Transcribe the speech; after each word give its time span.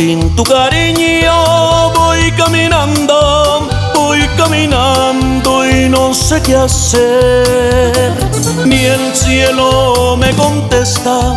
Sin 0.00 0.34
tu 0.34 0.42
cariño 0.44 1.92
voy 1.92 2.32
caminando, 2.32 3.68
voy 3.94 4.26
caminando 4.38 5.68
y 5.68 5.90
no 5.90 6.14
sé 6.14 6.40
qué 6.40 6.56
hacer. 6.56 8.10
Ni 8.64 8.86
el 8.86 9.14
cielo 9.14 10.16
me 10.16 10.30
contesta 10.36 11.36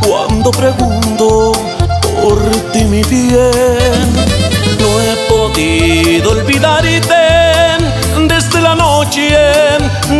cuando 0.00 0.50
pregunto 0.52 1.52
por 2.22 2.38
ti 2.72 2.86
mi 2.86 3.02
bien. 3.02 4.00
No 4.80 4.88
he 5.02 5.14
podido 5.28 6.30
olvidarte 6.30 7.14
desde 8.26 8.62
la 8.62 8.74
noche, 8.74 9.36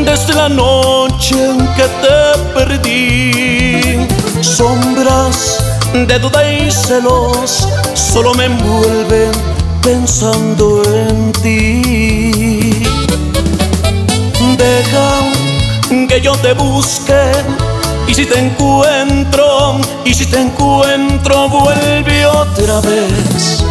desde 0.04 0.34
la 0.34 0.50
noche 0.50 1.42
en 1.42 1.56
que 1.68 1.86
te 2.02 2.38
perdí. 2.52 4.06
Sombras 4.42 5.67
de 5.92 6.18
duda 6.18 6.50
y 6.50 6.70
celos 6.70 7.68
solo 7.94 8.34
me 8.34 8.44
envuelven 8.46 9.32
pensando 9.82 10.82
en 10.84 11.32
ti. 11.32 12.82
Deja 14.56 15.08
que 16.08 16.20
yo 16.20 16.32
te 16.36 16.52
busque 16.52 17.32
y 18.08 18.14
si 18.14 18.24
te 18.24 18.38
encuentro, 18.38 19.78
y 20.04 20.14
si 20.14 20.26
te 20.26 20.40
encuentro, 20.40 21.48
vuelve 21.48 22.26
otra 22.26 22.80
vez. 22.80 23.62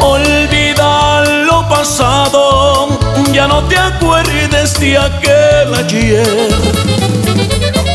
Olvida 0.00 1.24
lo 1.44 1.68
pasado, 1.68 2.88
ya 3.32 3.48
no 3.48 3.62
te 3.64 3.76
acuerdes 3.76 4.78
de 4.78 4.96
aquel 4.98 5.74
ayer. 5.74 6.48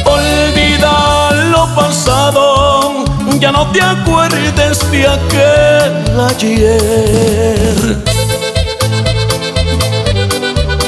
Olvida 0.06 1.32
lo 1.52 1.74
pasado, 1.74 2.55
ya 3.46 3.52
no 3.52 3.72
te 3.72 3.80
acuerdes 3.80 4.92
de 4.92 5.08
aquel 5.08 6.20
ayer. 6.20 8.04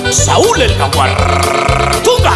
Saúl 0.09 0.59
el 0.63 0.73
Jaguar. 0.73 2.01
¡Tuga! 2.03 2.35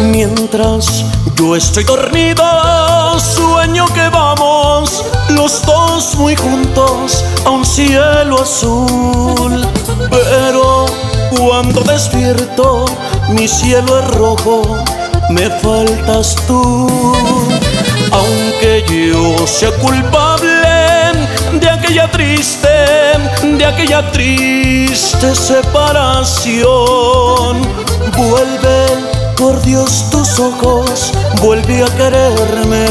Mientras 0.00 1.04
yo 1.34 1.54
estoy 1.54 1.84
dormido, 1.84 3.20
sueño 3.20 3.84
que 3.92 4.08
vamos 4.08 5.04
los 5.28 5.60
dos 5.66 6.14
muy 6.14 6.34
juntos 6.34 7.22
cielo 7.72 8.42
azul. 8.42 9.66
Pero 10.10 10.84
cuando 11.36 11.80
despierto, 11.80 12.84
mi 13.30 13.48
cielo 13.48 13.98
es 13.98 14.08
rojo, 14.08 14.60
me 15.30 15.48
faltas 15.48 16.36
tú. 16.46 16.86
Aunque 18.12 18.84
yo 18.86 19.46
sea 19.46 19.70
culpable 19.78 20.50
de 21.54 21.70
aquella 21.70 22.10
triste, 22.10 22.68
de 23.42 23.64
aquella 23.64 24.12
triste 24.12 25.34
separación, 25.34 26.62
vuelve 28.18 28.86
por 29.38 29.62
Dios 29.62 30.10
tus 30.10 30.38
ojos, 30.38 31.10
vuelve 31.40 31.82
a 31.82 31.86
quererme, 31.96 32.84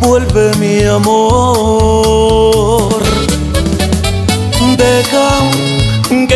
vuelve 0.00 0.54
mi 0.58 0.84
amor. 0.84 2.28